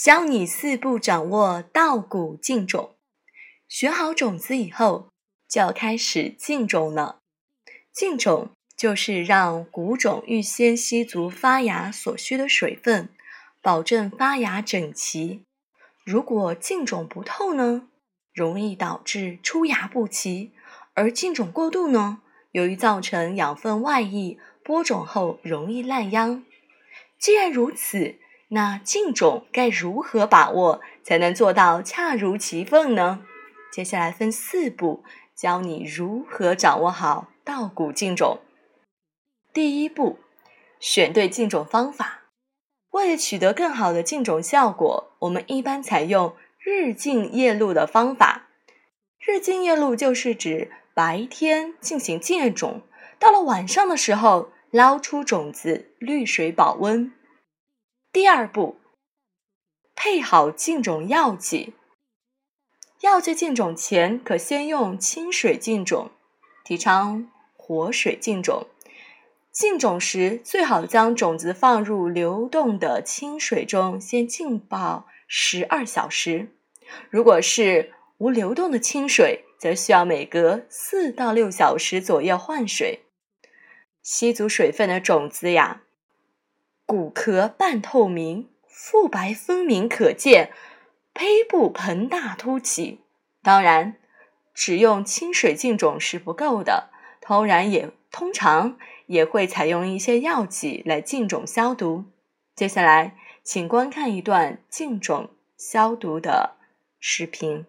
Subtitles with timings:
[0.00, 2.94] 教你四步掌握稻谷浸种。
[3.66, 5.08] 选好种子以后，
[5.48, 7.18] 就要开始浸种了。
[7.92, 13.08] 浸种就是让谷种预先吸足发芽所需的水分，
[13.60, 15.42] 保证发芽整齐。
[16.04, 17.88] 如果浸种不透呢，
[18.32, 20.52] 容易导致出芽不齐；
[20.94, 22.22] 而浸种过度呢，
[22.52, 26.44] 由于造成养分外溢，播种后容易烂秧。
[27.18, 28.14] 既然如此，
[28.50, 33.24] 那浸种该如何把握才能做到恰如其分呢？
[33.70, 35.04] 接下来分四步，
[35.36, 38.38] 教你如何掌握好稻谷浸种。
[39.52, 40.18] 第一步，
[40.80, 42.22] 选对浸种方法。
[42.92, 48.46] 为了取得更好的浸种效果，我们一般采用日进夜露的方法。
[49.20, 52.80] 日进夜露就是指白天进行浸种，
[53.18, 57.12] 到了晚上的时候捞出种子，滤水保温。
[58.18, 58.80] 第二步，
[59.94, 61.74] 配好浸种药剂。
[63.02, 66.10] 药剂浸种前，可先用清水浸种，
[66.64, 68.66] 提倡活水浸种。
[69.52, 76.48] 浸种时，最好将种子放入流动的清水中，先浸泡十二小时。
[77.10, 83.04] 如果是无流动的清水，则需要每隔四到六小时左右换水。
[84.02, 85.82] 吸足水分的种子呀，
[86.88, 90.50] 骨壳半透明，腹白分明可见。
[91.12, 93.02] 胚部膨大凸起，
[93.42, 93.96] 当然，
[94.54, 96.88] 只用清水浸种是不够的，
[97.20, 102.06] 通然也通常也会采用一些药剂来浸种消毒。
[102.54, 105.28] 接下来，请观看一段浸种
[105.58, 106.56] 消毒的
[106.98, 107.66] 视频。